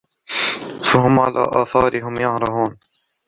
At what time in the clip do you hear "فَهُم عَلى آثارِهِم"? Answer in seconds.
0.93-2.15